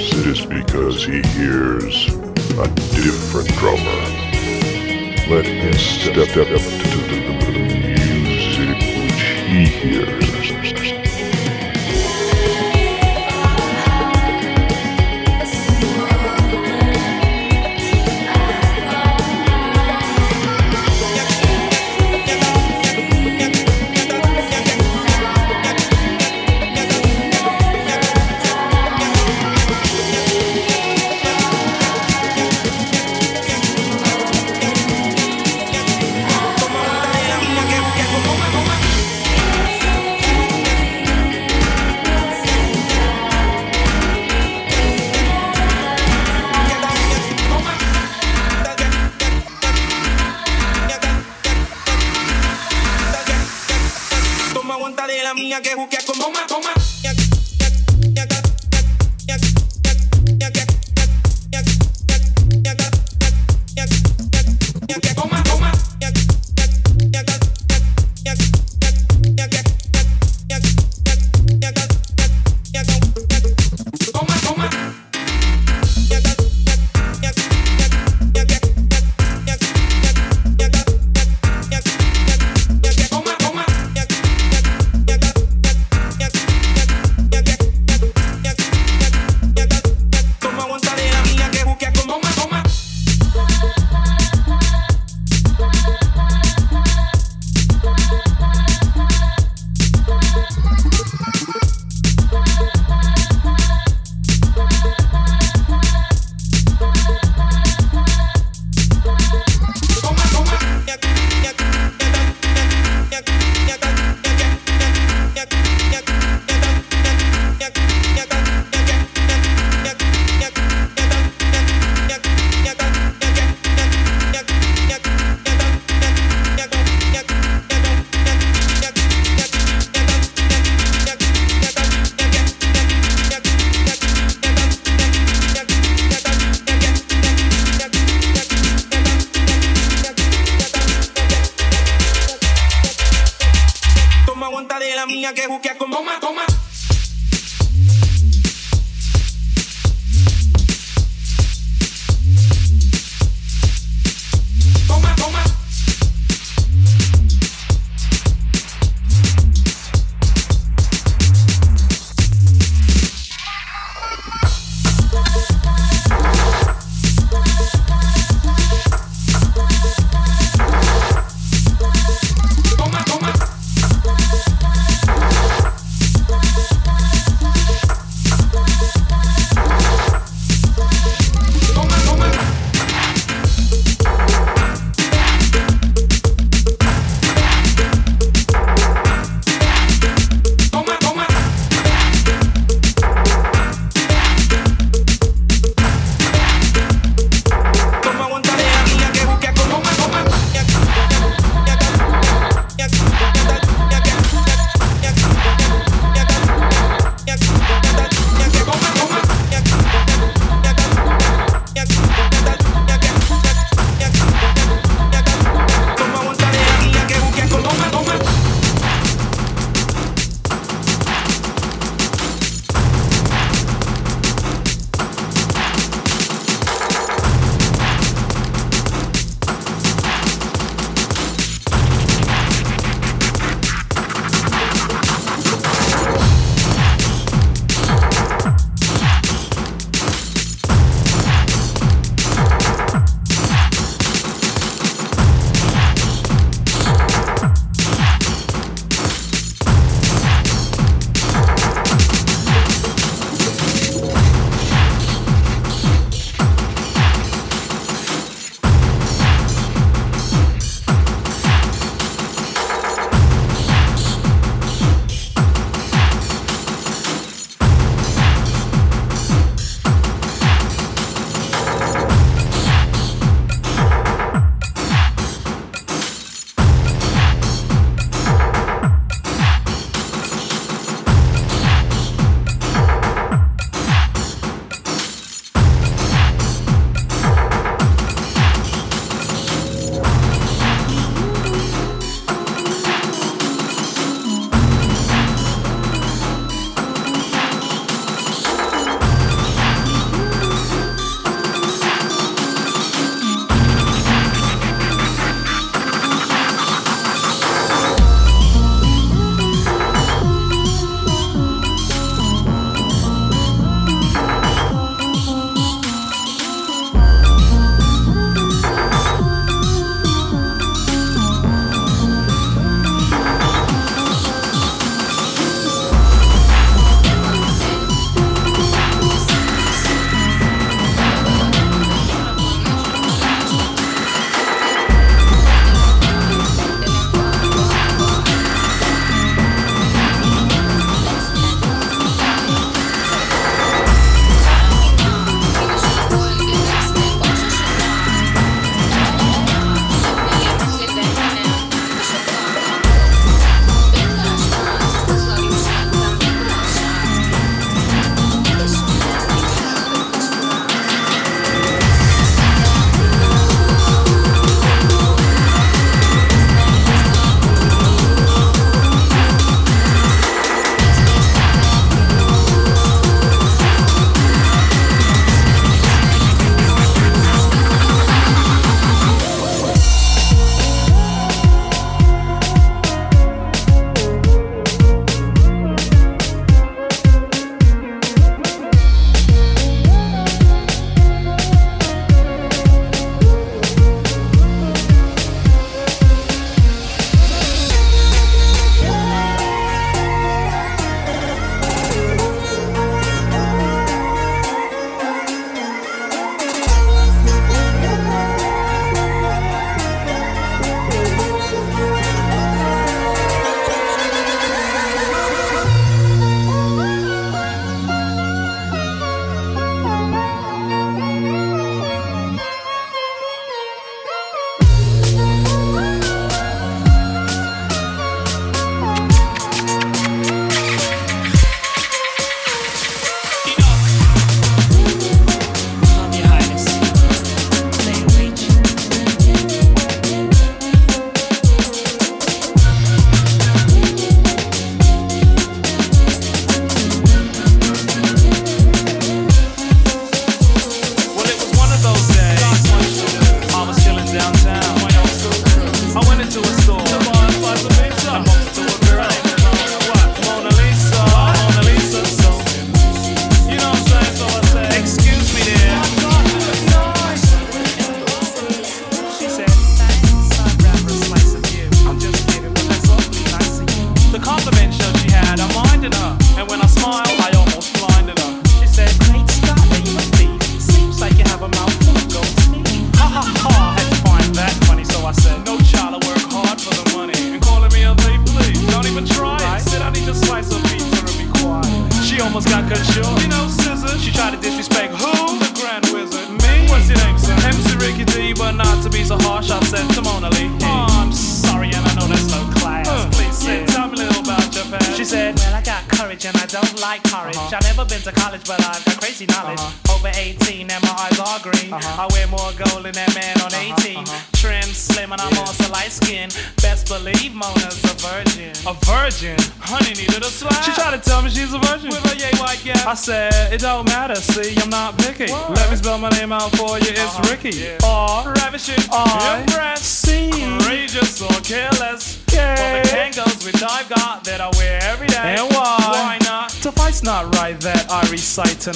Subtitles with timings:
[0.00, 2.06] It is because he hears
[2.56, 4.00] a different drummer.
[5.28, 7.58] Let him step up to the
[7.96, 10.27] music which he hears.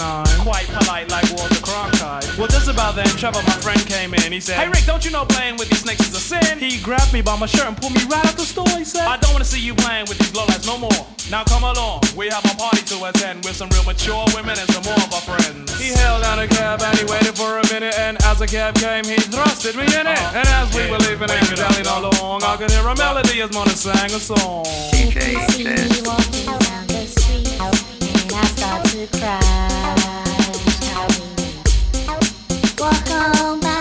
[0.02, 0.38] Recite.
[0.42, 2.38] Quite polite like Walter Cronkite.
[2.38, 4.32] Well, just about then, Trevor, my friend, came in.
[4.32, 6.58] He said, Hey Rick, don't you know playing with these snakes is a sin?
[6.58, 8.68] He grabbed me by my shirt and pulled me right out the store.
[8.76, 11.06] He said, I don't wanna see you playing with these lowlights no more.
[11.30, 14.68] Now come along, we have a party to attend with some real mature women and
[14.70, 15.78] some more of our friends.
[15.78, 18.74] He held down a cab and he waited for a minute, and as the cab
[18.74, 20.18] came, he thrusted me in it.
[20.18, 20.38] Uh-huh.
[20.38, 20.90] And as we yeah.
[20.90, 24.20] were leaving and dallying all along, I could hear a melody as Mona sang a
[24.20, 24.64] song.
[24.92, 26.61] DJ says.
[28.80, 29.40] To cry.
[32.78, 33.71] Walk on.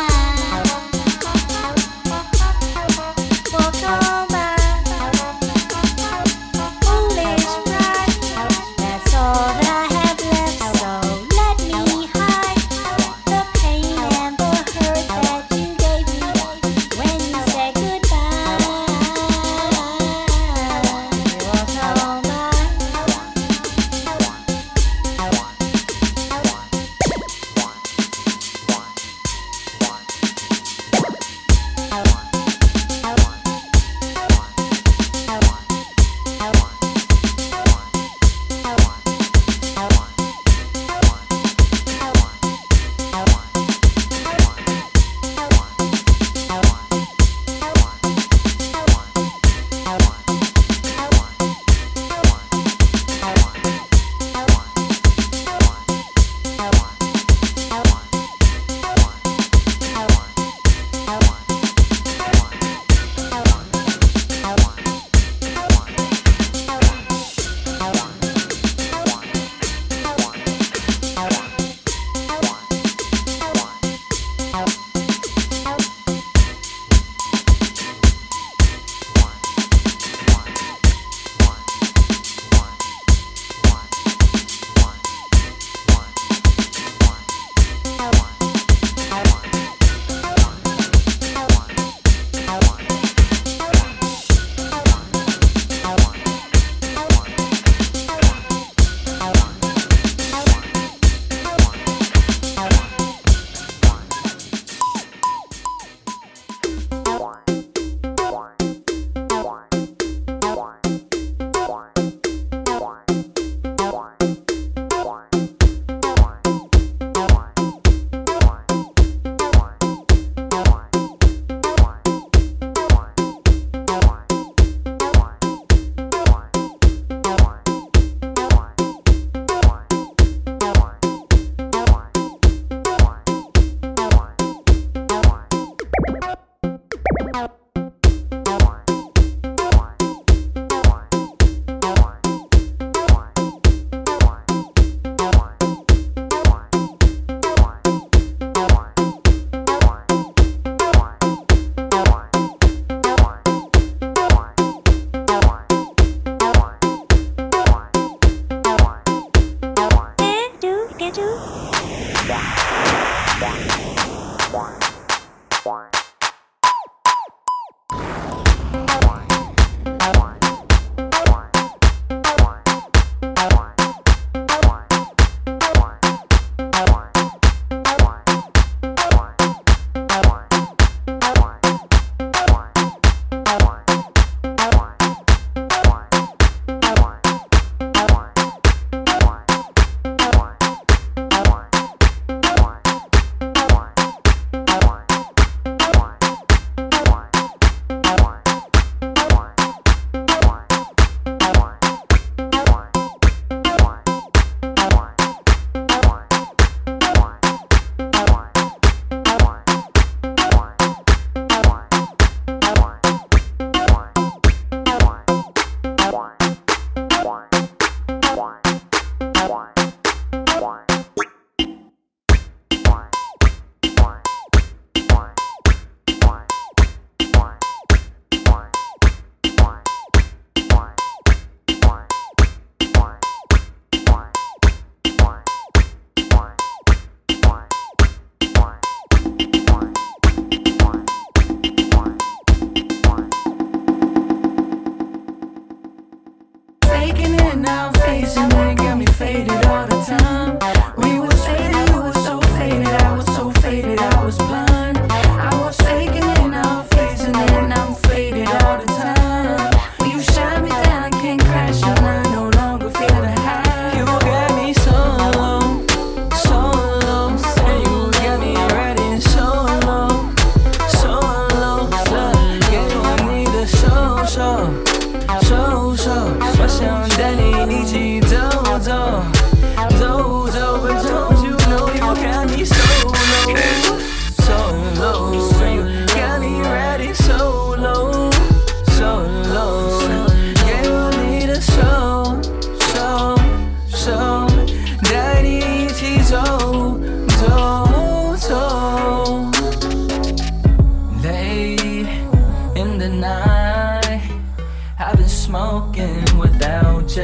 [307.07, 307.23] 着，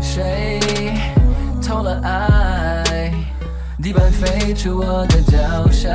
[0.00, 0.60] 谁
[1.60, 3.12] 偷了爱？
[3.82, 5.90] 地板飞出我的脚下。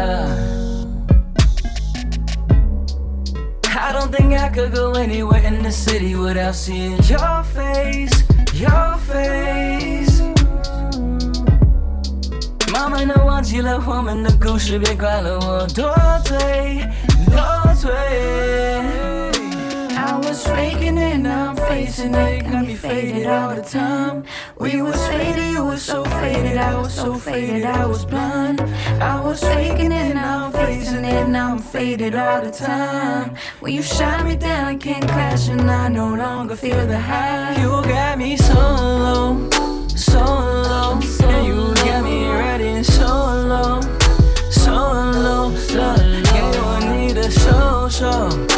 [3.64, 8.98] I don't think I could go anywhere in the city without seeing your face, your
[9.08, 10.22] face.
[12.74, 16.86] 妈妈都忘记了我们的故事，别怪了我多嘴，
[17.83, 17.93] 多嘴。
[19.97, 22.45] I was faking it, now I'm facing it.
[22.45, 24.25] Got me faded all the time.
[24.59, 26.57] We was faded, you was so faded.
[26.59, 28.61] I was so faded, I was blind.
[29.01, 31.29] I was faking it, now I'm facing it.
[31.29, 33.35] Now I'm faded all the time.
[33.61, 37.61] When you shot me down, I can't crash, and I no longer feel the high.
[37.61, 39.51] You got me so low,
[39.89, 40.52] so low,
[48.03, 48.52] So.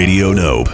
[0.00, 0.69] Radio Nope.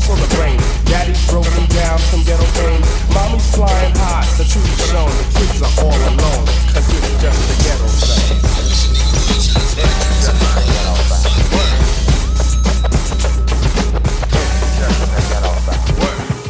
[0.00, 0.56] Also the brain.
[0.86, 2.80] Daddy's broken down from ghetto pain.
[3.12, 5.10] Mommy's flying high, the truth is shown.
[5.12, 7.88] The kids are all alone, cause it's just the ghetto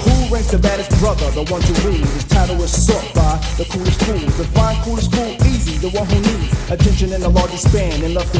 [0.05, 2.07] Who ranks the baddest brother, the one to read?
[2.07, 4.21] His title is sought by the coolest fool.
[4.39, 8.31] Define coolest fool easy, the one who needs attention in the largest span and love
[8.31, 8.39] to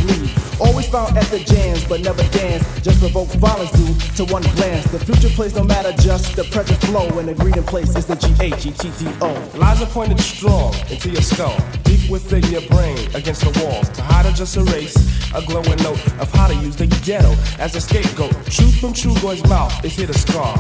[0.91, 2.65] found at the jams, but never dance.
[2.81, 4.91] Just provoke violence due to one glance.
[4.91, 8.17] The future plays no matter just the present flow, and the greeting place is the
[8.17, 9.31] G H E T T O.
[9.57, 13.89] Lies are pointed strong into your skull, deep within your brain, against the walls.
[13.91, 14.97] To hide or just erase
[15.33, 18.33] a glowing note of how to use the ghetto as a scapegoat.
[18.47, 20.57] Truth from Trugoy's mouth is here to scar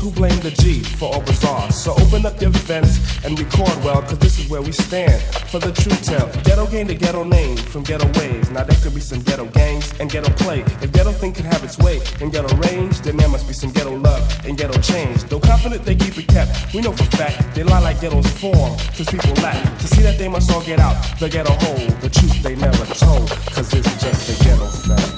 [0.00, 1.70] who blame the G for all bizarre.
[1.70, 5.20] So open up your vents and record well, cause this is where we stand
[5.52, 6.26] for the truth tell.
[6.42, 8.50] Ghetto gained a ghetto name from ghetto ways.
[8.50, 10.60] Now there could be some ghetto gangs and ghetto play.
[10.80, 13.70] If ghetto thing can have its way and ghetto range, then there must be some
[13.72, 15.24] ghetto love and ghetto change.
[15.24, 18.72] Though confident they keep it kept, we know for fact they lie like ghettos form,
[18.96, 21.86] cause people lack to see that they must all get out the ghetto hole.
[22.00, 25.09] The truth they never told, cause it's just a ghetto fact.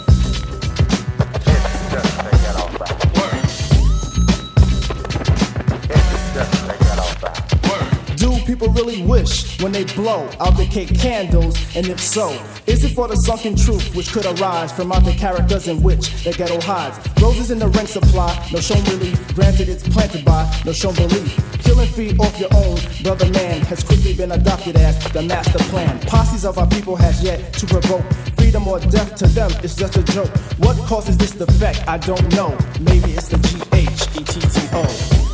[8.74, 11.56] Really wish when they blow out the cake candles?
[11.76, 12.30] And if so,
[12.66, 16.24] is it for the sunken truth which could arise from out the characters in which
[16.24, 16.98] the ghetto hides?
[17.20, 19.34] Roses in the rank supply, no shown relief.
[19.34, 21.36] Granted, it's planted by no shown belief.
[21.62, 25.98] Killing feet off your own brother man has quickly been adopted as the master plan.
[26.00, 28.04] Posses of our people has yet to provoke
[28.36, 29.50] freedom or death to them.
[29.62, 30.30] It's just a joke.
[30.58, 31.86] What causes this defect?
[31.88, 32.56] I don't know.
[32.80, 35.31] Maybe it's the G H E T T O.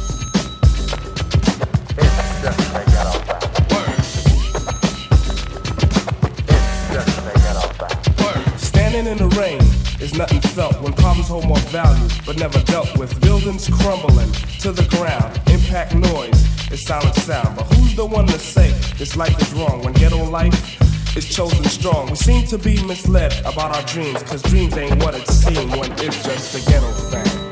[10.13, 13.21] is nothing felt when problems hold more value but never dealt with.
[13.21, 14.31] Buildings crumbling
[14.61, 16.41] to the ground, impact noise
[16.71, 17.57] is silent sound.
[17.57, 21.65] But who's the one to say this life is wrong when ghetto life is chosen
[21.65, 22.11] strong?
[22.11, 25.93] We seem to be misled about our dreams, cause dreams ain't what it seems when
[25.93, 27.48] it's just a ghetto thing.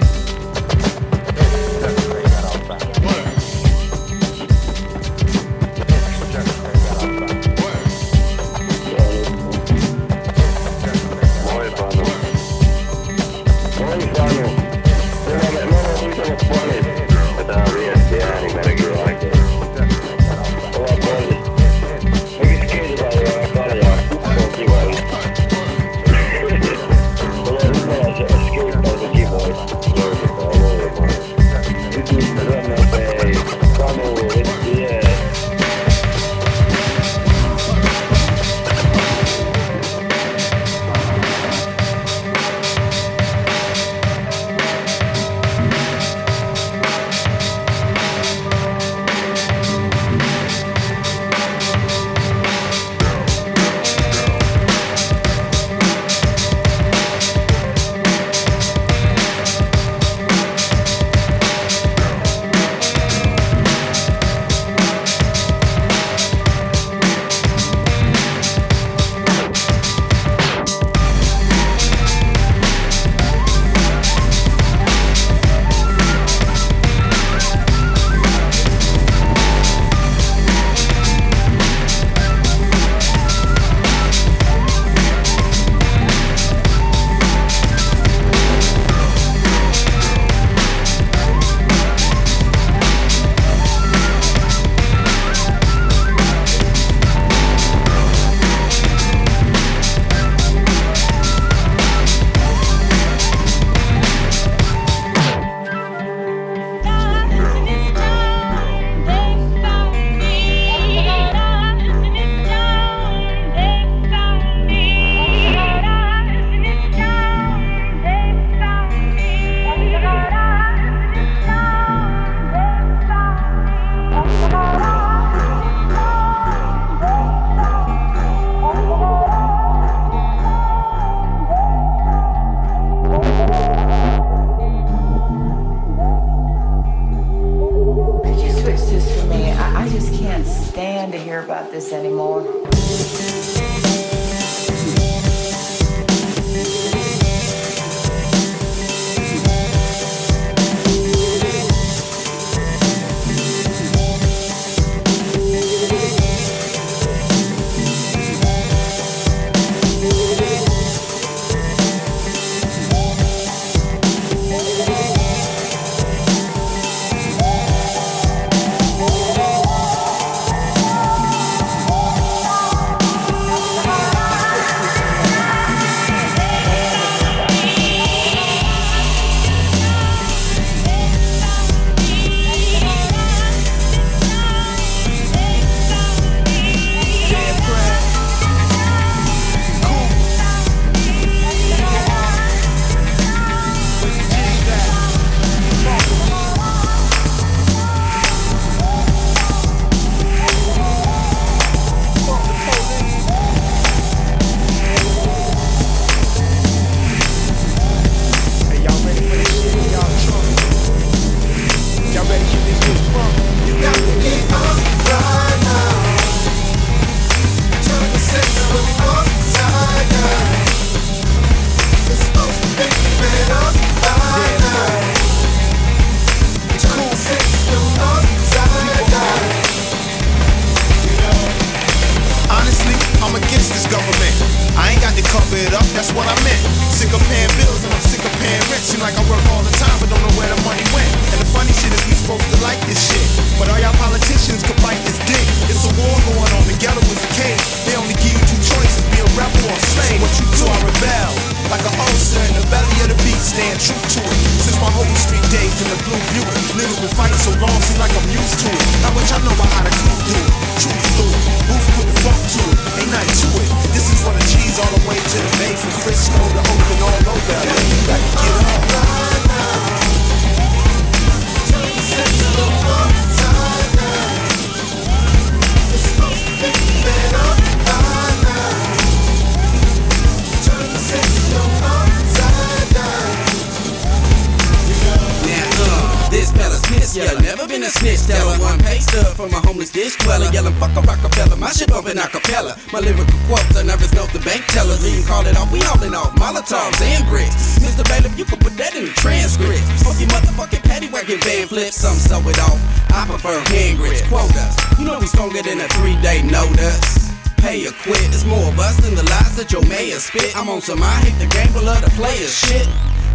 [312.67, 312.89] Shit.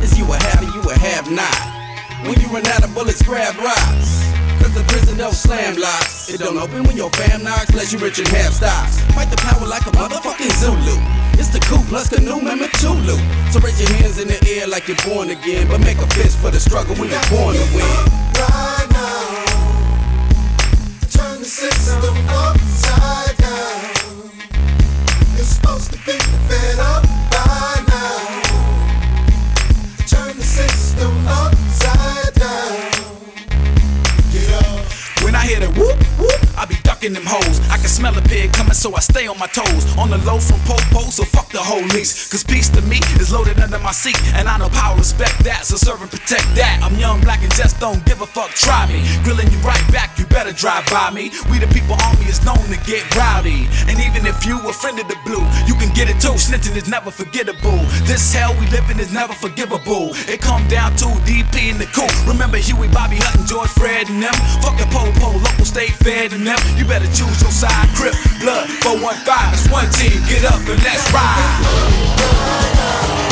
[0.03, 1.59] Is you a have and you a have not.
[2.27, 4.27] When you run out of bullets, grab rocks.
[4.59, 6.29] Cause the prison don't slam locks.
[6.29, 8.99] It don't open when your fam knocks, unless you rich and have stocks.
[9.15, 10.97] Fight the power like a motherfucking Zulu.
[11.39, 13.17] It's the coup plus the canoe, remember Tulu.
[13.51, 15.67] So raise your hands in the air like you're born again.
[15.67, 17.95] But make a fist for the struggle we were born to win.
[18.37, 19.45] Right now,
[21.09, 24.29] turn the system upside down.
[25.35, 26.17] You're supposed to be
[26.49, 27.20] fed up
[35.51, 36.10] hear the whoop
[37.01, 37.57] I them hoes.
[37.73, 39.97] I can smell a pig coming, so I stay on my toes.
[39.97, 42.29] On the low from Popo, so fuck the whole lease.
[42.29, 44.21] Cause peace to me is loaded under my seat.
[44.37, 46.77] And I know power respect that, so serve and protect that.
[46.83, 48.51] I'm young, black, and just don't give a fuck.
[48.53, 49.01] Try me.
[49.25, 51.33] Grilling you right back, you better drive by me.
[51.49, 53.65] We the people army is known to get rowdy.
[53.89, 56.37] And even if you a friend of the blue, you can get it too.
[56.37, 57.81] Snitching is never forgettable.
[58.05, 60.13] This hell we live in is never forgivable.
[60.29, 62.13] It come down to DP in the coop.
[62.29, 64.37] Remember Huey, Bobby Hutton, George, Fred, and them.
[64.61, 66.61] Fucking Po-Po, local state fed and them.
[66.77, 67.87] You better choose your side.
[67.95, 69.53] Crip, blood, 415.
[69.53, 70.19] It's one team.
[70.27, 73.30] Get up and let's ride.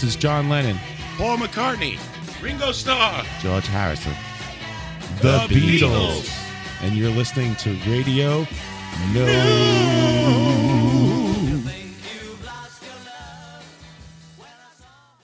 [0.00, 0.78] This is John Lennon.
[1.16, 1.98] Paul McCartney.
[2.40, 3.24] Ringo Starr.
[3.40, 4.12] George Harrison.
[5.16, 5.80] The The, Beatles.
[5.80, 6.82] Beatles.
[6.82, 8.46] And you're listening to Radio
[9.12, 9.97] No